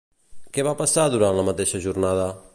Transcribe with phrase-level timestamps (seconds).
[0.57, 2.27] Què va passar durant la mateixa jornada?